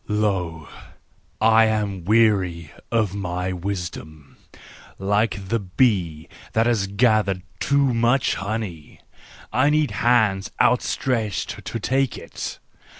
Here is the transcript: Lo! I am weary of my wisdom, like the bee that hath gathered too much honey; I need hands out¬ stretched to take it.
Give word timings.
Lo! 0.07 0.67
I 1.39 1.65
am 1.65 2.05
weary 2.05 2.71
of 2.91 3.13
my 3.13 3.53
wisdom, 3.53 4.35
like 4.97 5.49
the 5.49 5.59
bee 5.59 6.27
that 6.53 6.65
hath 6.65 6.97
gathered 6.97 7.43
too 7.59 7.93
much 7.93 8.33
honey; 8.33 9.01
I 9.53 9.69
need 9.69 9.91
hands 9.91 10.49
out¬ 10.59 10.81
stretched 10.81 11.63
to 11.65 11.79
take 11.79 12.17
it. 12.17 12.57